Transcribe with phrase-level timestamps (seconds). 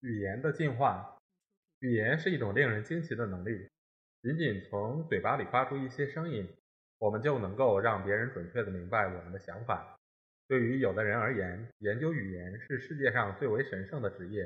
[0.00, 1.18] 语言的进化，
[1.80, 3.68] 语言是一种令人惊奇的能力。
[4.22, 6.48] 仅仅从嘴巴里发出一些声音，
[6.98, 9.98] 我们就能够让别人准确的明白我们的想法。
[10.46, 14.44] 对于有的人而言，研究语言是世界上最为神圣的职业，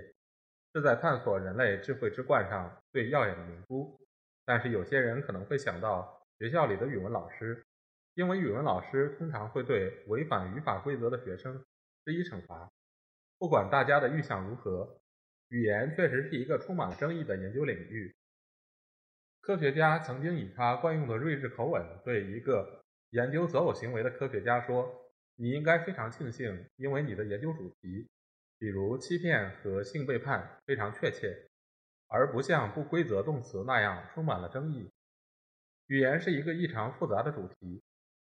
[0.75, 4.00] 是在探索人类智慧之冠上最耀眼的明珠。
[4.45, 7.64] 但是有些人可能会想到学校里的语文老师。
[8.14, 11.64] 因为语文老师通常会对违反语法规则的学生
[12.05, 12.70] 施以惩罚。
[13.39, 15.00] 不管大家的预想如何，
[15.53, 18.17] 语言确实是一个充满争议的研究领域。
[19.42, 24.91] 科学家曾经以他惯用的睿智口吻对一个研究择偶行为的科学家说
[25.36, 28.09] ：“你应该非常庆幸，因为你的研究主题，
[28.59, 31.36] 比如欺骗和性背叛，非常确切，
[32.09, 34.91] 而不像不规则动词那样充满了争议。
[35.89, 37.83] 语言是一个异常复杂的主题。”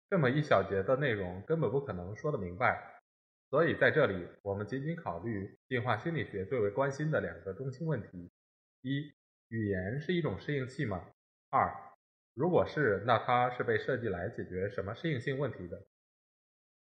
[0.09, 2.98] 这么一小节的内容根本不可能说得明白，
[3.51, 8.31] 所以在这里我们仅仅考虑进化心理学最为关心的两个中心问题：
[8.83, 9.13] 一、
[9.49, 11.03] 语言是一种适应器吗？
[11.51, 11.75] 二、
[12.35, 15.83] 如果是，那它是被设计来解决什么适应性问题的？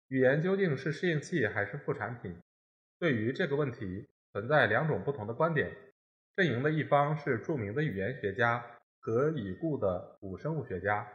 [0.08, 2.38] 语言究竟是适应器还是副产品？
[2.98, 5.76] 对于这个问题，存在两种不同的观点。
[6.38, 8.66] 阵营的一方是著名的语言学家
[9.02, 11.06] 和已故的古生物学家。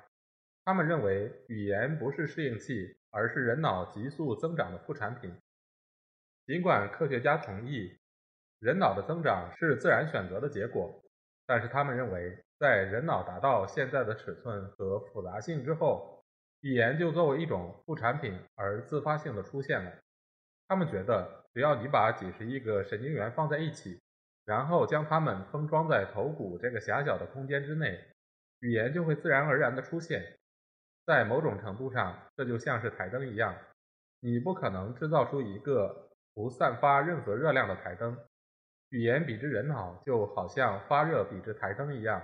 [0.64, 5.34] 他们认为，语言不是适应器，而是人脑急速增长的副产品。
[6.47, 7.98] 尽管科学家同意
[8.59, 11.03] 人脑的增长是自然选择的结果，
[11.47, 16.25] 但是他们认为，在人脑达到现在的尺寸和复杂性之后，
[16.60, 19.93] 语言就作为一种副产品而自发性的出现了。
[20.66, 24.00] 他们觉得，只要你把几十亿个神经元放在一起，
[24.44, 28.05] 然后将它们封装在头骨这个狭小的空间之内，
[28.61, 30.38] 语言就会自然而然的出现。
[31.08, 33.56] 在某种程度上，这就像是台灯一样，
[34.20, 38.14] 你不可能制造出一个不散发任何热量的台灯。
[38.91, 42.22] 语言比之人脑，就好像发热比之台灯一样，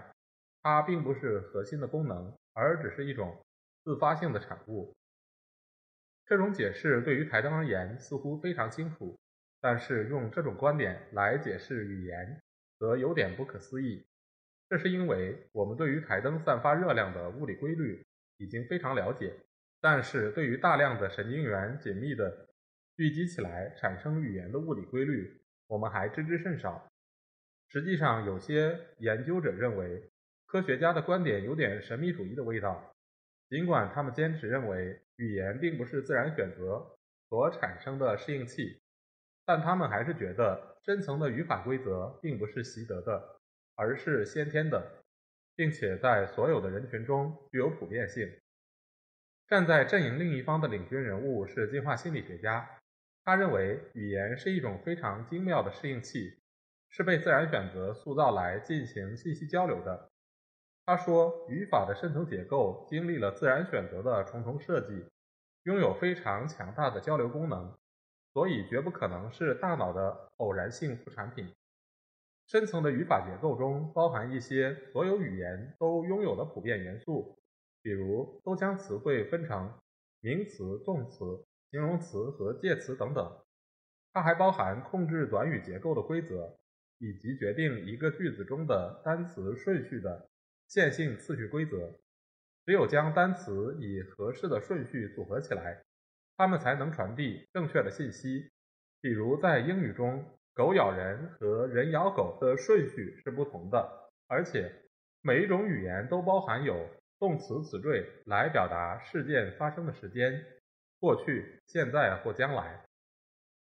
[0.62, 3.42] 它并不是核心的功能，而只是一种
[3.84, 4.94] 自发性的产物。
[6.26, 9.18] 这种解释对于台灯而言似乎非常清楚，
[9.62, 12.38] 但是用这种观点来解释语言，
[12.78, 14.04] 则有点不可思议。
[14.68, 18.04] 这是因为我们对于台灯散发热量的物理规律。
[18.36, 19.34] 已经非常了解，
[19.80, 22.48] 但是对于大量的神经元紧密的
[22.96, 26.90] 聚集起来产生语言的物理规律，我们还知之甚少。
[27.68, 30.10] 实际上，有些研究者认为，
[30.46, 32.94] 科学家的观点有点神秘主义的味道。
[33.48, 36.96] 尽管他们坚持认为语言并不是自然选择
[37.28, 38.80] 所产生的适应器，
[39.44, 43.40] 但他们还是觉得深层的语法规则并不是习得的，
[43.76, 45.03] 而是先天的。
[45.56, 48.28] 并且在所有的人群中具有普遍性。
[49.46, 52.68] 站在阵营另一方的领军人物是进化心理学家，
[53.24, 56.38] 他认为语言是一种非常精妙的适应器，
[56.88, 60.10] 是被自然选择塑造来进行信息交流的。
[60.86, 65.06] 他说，语法的深层结构经历了自然选择的重重设计，
[65.64, 67.74] 拥有非常强大的交流功能，
[68.32, 71.50] 所以绝不可能是大脑的偶然性副产品。
[72.46, 77.38] 深层的语法结构中包含一些所有语言都拥有的普遍元素，
[77.82, 79.72] 比如都将词汇分成
[80.20, 83.40] 名词、动词、形容词和介词等等。
[84.12, 86.58] 它还包含控制短语结构的规则，
[86.98, 90.28] 以及决定一个句子中的单词顺序的
[90.68, 91.98] 线性次序规则。
[92.66, 95.82] 只有将单词以合适的顺序组合起来，
[96.36, 98.50] 它们才能传递正确的信息。
[99.00, 100.24] 比如在英语中。
[100.54, 104.70] 狗咬人和人咬狗的顺序是不同的，而且
[105.20, 110.44] 每一种语言都包含有动词词缀来表达事件发生的时间，
[111.00, 112.84] 过去、现在或将来，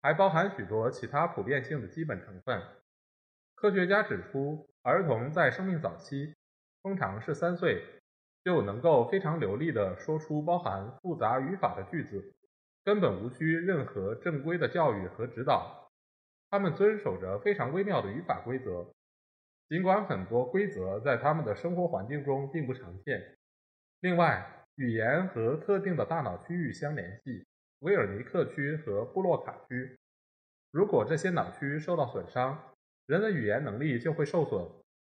[0.04, 2.62] 还包含许多其他普遍性的基本成分。
[3.56, 6.36] 科学家指出，儿童在生命早期，
[6.84, 7.84] 通常是三岁，
[8.44, 12.36] 就能够非常流利地说出包含复杂语法的句子，
[12.84, 15.85] 根本无需任何正规的教育和指导。
[16.56, 18.90] 他们遵守着非常微妙的语法规则，
[19.68, 23.36] 尽管很多规则在他们的生活环境中并不常见。
[24.00, 27.46] 另外，语言和特定的大脑区域相联系，
[27.80, 30.00] 威尔尼克区和布洛卡区。
[30.72, 32.58] 如果这些脑区受到损伤，
[33.06, 34.66] 人的语言能力就会受损，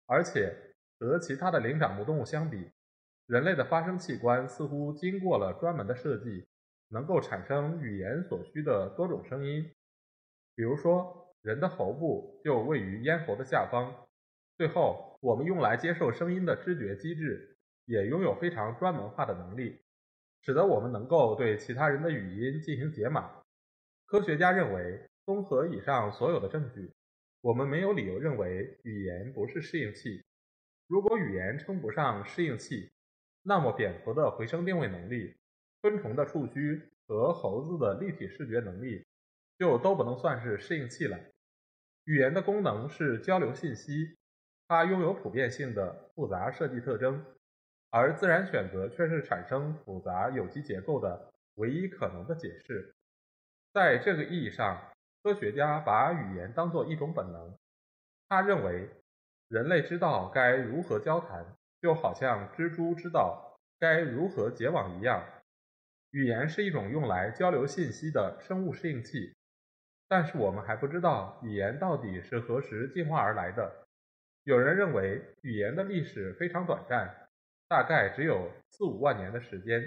[0.07, 0.57] 而且
[1.01, 2.71] 和其他的灵长目动物相比，
[3.27, 6.47] 人类的发声器官似乎经过了专门的设计，
[6.91, 9.69] 能够产生语言所需的多种声音。
[10.55, 14.07] 比如说，人的喉部就位于咽喉的下方。
[14.57, 19.81] 最后，我们用来接受声音的知觉机制也拥有非常专门化的能力，
[20.43, 23.43] 使得我们能够对其他人的语音进行解码。
[24.07, 26.93] 科学家认为，综合以上所有的证据，
[27.41, 30.23] 我们没有理由认为语言不是适应器。
[30.87, 32.93] 如果语言称不上适应器，
[33.43, 35.35] 那么蝙蝠的回声定位能力、
[35.81, 39.05] 昆虫的触须和猴子的立体视觉能力，
[39.59, 41.19] 就都不能算是适应器了。
[42.05, 44.17] 语言的功能是交流信息。
[44.69, 47.23] 它拥有普遍性的复杂设计特征，
[47.91, 52.95] 而自然选择却是产生复杂有机结构的唯一可能的解释。
[53.75, 54.91] 在这个意义上，
[55.23, 57.55] 科学家把语言当作一种本能。
[58.29, 58.89] 他认为，
[59.49, 61.45] 人类知道该如何交谈，
[61.83, 65.23] 就好像蜘蛛知道该如何结网一样。
[66.13, 69.35] 语言是一种用来交流信息的生物适应器。
[70.13, 73.87] 但是我们还不知道语言到底是何时进化而来的。
[74.45, 77.31] 有人认为语言的历史非常短暂，
[77.67, 79.83] 大概只有四五万年的时间。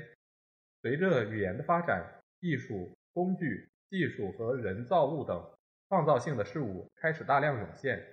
[0.81, 2.03] 随着语言的发展，
[2.39, 5.47] 艺术、工具、技术和人造物等
[5.89, 8.03] 创造性的事物开始大量涌现。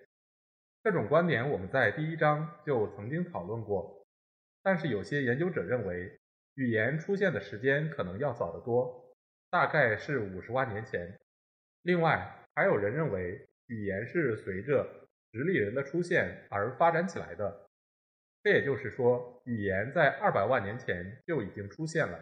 [0.82, 4.04] 这种观点我们在第一章就曾经讨论过。
[4.62, 6.20] 但是有些研究者认为，
[6.56, 9.02] 语言出现的时间可能要早得多，
[9.48, 11.18] 大概是五十万年前。
[11.82, 17.68] 另外，还有人认为语言是随着直立人的出现而发展起来的，
[18.42, 22.18] 这也就是说，语言在二百万年前就已经出现了。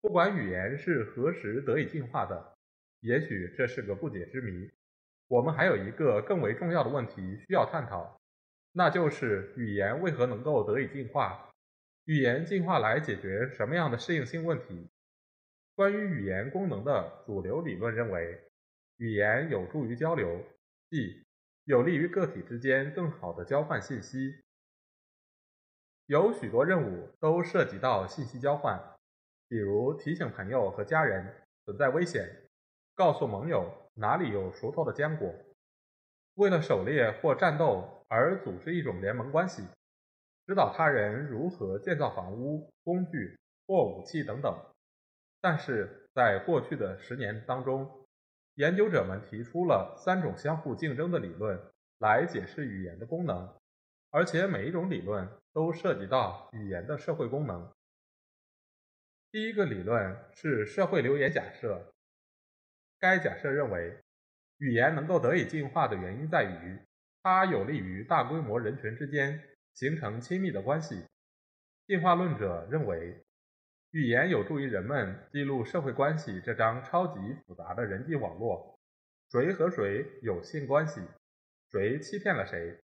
[0.00, 2.56] 不管语言是何时得以进化的，
[3.00, 4.70] 也许这是个不解之谜。
[5.26, 8.20] 我们还有一个更为重要的问题需要探讨，
[8.72, 11.50] 那就是语言为何能够得以进化？
[12.04, 14.88] 语言进化来解决什么样的适应性问题？
[15.78, 18.36] 关于语言功能的主流理论认为，
[18.96, 20.44] 语言有助于交流，
[20.90, 21.24] 即。
[21.66, 24.34] 有利于个体之间更好的交换信息。
[26.06, 28.76] 有许多任务都涉及到信息交换，
[29.46, 31.32] 比如提醒朋友和家人
[31.64, 32.28] 存在危险，
[32.96, 35.32] 告诉盟友哪里有熟透的浆果，
[36.34, 39.62] 为了狩猎或战斗而组织一种联盟关系，
[40.44, 43.38] 指导他人如何建造房屋、工具
[43.68, 44.52] 或武器等等。
[45.40, 48.06] 但是在过去的十年当中，
[48.54, 51.56] 研究者们提出了三种相互竞争的理论
[51.98, 53.56] 来解释语言的功能，
[54.10, 57.72] 而且每一种理论都涉及到语言的社会功能。
[59.30, 61.92] 第一个理论是社会流言假设。
[62.98, 63.96] 该假设认为，
[64.58, 66.80] 语言能够得以进化的原因在于
[67.22, 69.40] 它有利于大规模人群之间
[69.74, 71.04] 形成亲密的关系。
[71.86, 73.24] 进化论者认为。
[73.92, 78.78] 语言有助于人们记录社会关系这张超级复杂的人际网络。
[79.30, 81.00] 谁和谁有性关系？
[81.70, 82.78] 谁欺骗了谁？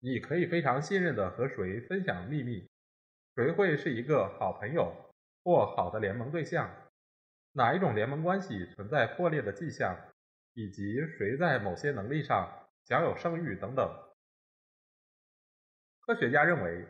[0.00, 2.68] 你可以非常信任的和谁分享秘密？
[3.34, 4.94] 谁会是一个好朋友
[5.42, 6.70] 或好的联盟对象？
[7.52, 9.96] 哪一种联盟关系存在破裂的迹象？
[10.52, 13.90] 以及谁在某些能力上享有胜誉等等？
[16.00, 16.86] 科学家认为，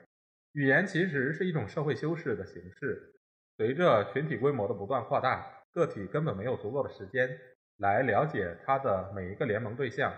[0.52, 3.13] 语言其实是一种社会修饰的形式。
[3.56, 7.38] 随着群体规模的不断扩大，个体根本没有足够的时间
[7.76, 10.12] 来了解它的每一个联盟对象。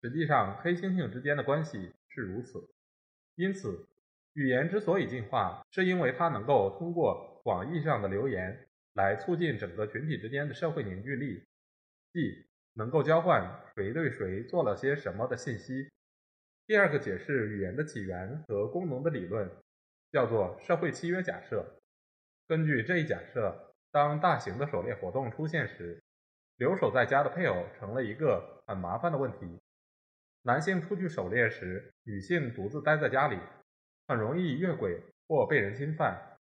[0.00, 2.68] 实际上，黑猩猩之间的关系是如此。
[3.34, 3.88] 因此，
[4.34, 11.44] 语言之所以进化，是因为它能够通过广义上的流言来促进整个群体之间的社会凝聚力，
[12.12, 15.90] 即能够交换谁对谁做了些什么的信息。
[16.66, 19.50] 第二个解释语言的起源和功能的理论，
[20.12, 21.81] 叫做社会契约假设。
[22.52, 26.02] 根据这一假设，当大型的狩猎活动出现时，
[26.58, 29.58] 留守在家的配偶成了一个很麻烦的问题。
[30.42, 33.38] 男性出去狩猎时，女性独自待在家里，
[34.06, 36.36] 很容易越轨或被人侵犯。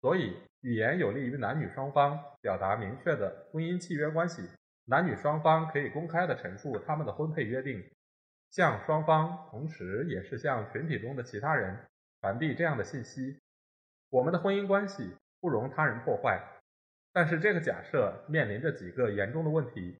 [0.00, 4.48] 所以，语言有利于男女双方表达明确的婚姻契约关系。
[4.86, 7.84] 男女双方可以公开地陈述他们的婚配约定，
[8.48, 11.76] 向双方，同时也是向群体中的其他人
[12.22, 13.38] 传递这样的信息：
[14.08, 15.14] 我们的婚姻关系。
[15.40, 16.42] 不容他人破坏，
[17.12, 19.98] 但是这个假设面临着几个严重的问题。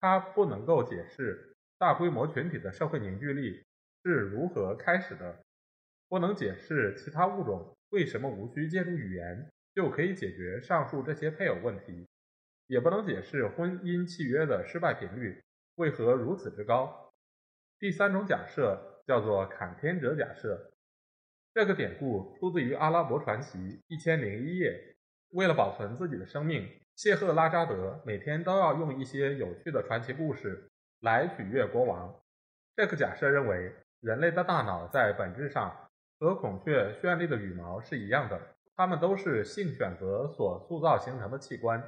[0.00, 3.64] 它不能够解释大规模群体的社会凝聚力
[4.04, 5.44] 是如何开始的，
[6.08, 12.06] 不能解释其他物种为什么无需借助语言就可以解决上述这些配偶问题。
[12.68, 15.42] 也不能解释婚姻契约的失败频率
[15.76, 17.12] 为何如此之高。
[17.78, 20.70] 第三种假设叫做砍天者假设，
[21.58, 24.94] 这个典故出自于阿拉伯传奇一千零一夜。
[25.30, 32.14] 为了保存自己的生命，谢赫拉扎德每天都要用一些有趣的传奇故事来取悦国王。
[32.76, 35.76] 这个假设认为，人类的大脑在本质上
[36.20, 38.40] 和孔雀绚丽的羽毛是一样的，
[38.76, 41.82] 它们都是性选择所塑造形成的器官，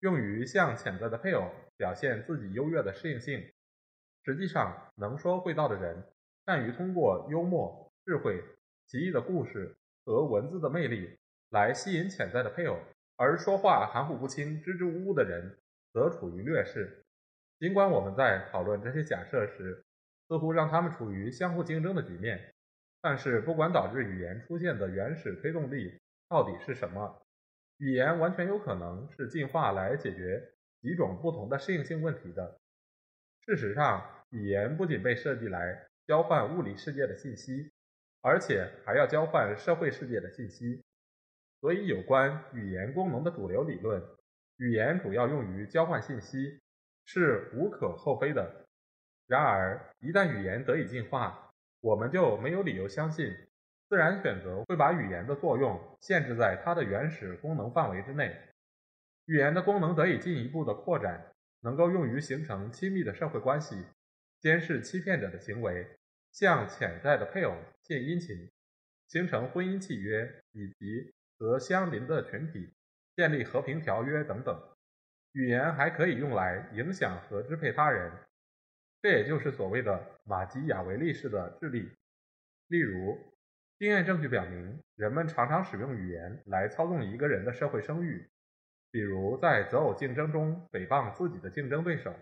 [0.00, 3.44] 用于向潜在的配偶表现自己优越的适应性。
[4.24, 6.02] 实际上，能说会道的人
[6.46, 8.42] 善于通过幽默、智慧、
[8.92, 11.18] 奇异的故事和文字的魅力。
[11.48, 12.78] 来吸引潜在的配偶，
[13.16, 15.58] 而说话含糊不清、支支吾吾的人
[15.94, 17.02] 则处于劣势。
[17.58, 19.82] 尽管我们在讨论这些假设时，
[20.28, 22.54] 似乎让他们处于相互竞争的局面，
[23.00, 27.22] 但是不管导致语言出现的原始推动力到底是什么，
[27.78, 32.58] 语言完全有可能是进化来解决几种不同的适应性问题的。
[33.46, 37.71] 事实上，语言不仅被设计来交换物理世界的信息，
[38.22, 40.82] 而且还要交换社会世界的信息。
[41.60, 44.02] 所以，有关语言功能的主流理论，
[44.56, 46.60] 语言主要用于交换信息，
[47.04, 48.64] 是无可厚非的。
[49.28, 53.32] 然而，一旦语言得以进化，我们就没有理由相信
[53.88, 58.36] 自然选择会把语言的作用限制在它的原始功能范围之内。
[59.26, 63.84] 语言的功能得以进一步的扩展，能够用于形成亲密的社会关系，
[64.40, 65.86] 监视欺骗者的行为，
[66.32, 68.50] 向潜在的配偶献殷勤，
[69.06, 71.14] 形成婚姻契约，以及。
[71.38, 72.72] 和相邻的群体
[73.16, 74.56] 建立和平条约等等，
[75.32, 78.12] 语言还可以用来影响和支配他人，
[79.02, 81.90] 这也就是所谓的马基雅维利式的智力。
[82.68, 83.18] 例如，
[83.76, 88.30] 经验证据表明，人们常常使用语言来操纵一个人的社会声誉，
[88.92, 92.14] 比如在择偶竞争中诽谤自己的竞争对手。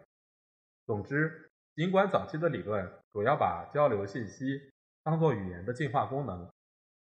[0.87, 4.71] 总之，尽管早期的理论主要把交流信息
[5.03, 6.50] 当作语言的进化功能。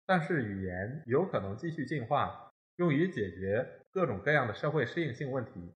[0.05, 5.73] 但是语言有可能继续进化，用于解决各种各样的社会适应性问题。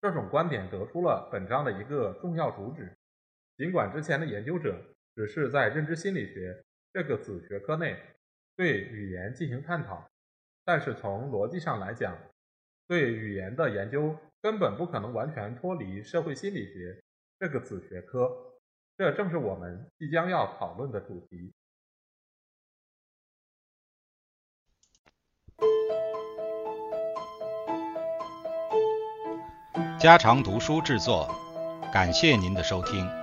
[0.00, 2.92] 这种观点得出了本章的一个重要主旨。
[3.56, 4.80] 尽管之前的研究者
[5.14, 7.96] 只是在认知心理学这个子学科内
[8.56, 10.08] 对语言进行探讨，
[10.64, 12.16] 但是从逻辑上来讲，
[12.86, 17.02] 对语言的研究根本不可能完全脱离社会心理学
[17.42, 18.30] 这个子学科。
[18.96, 21.52] 这正是我们即将要讨论的主题。
[29.98, 31.28] 家常读书制作，
[31.92, 33.21] 感谢您的收听。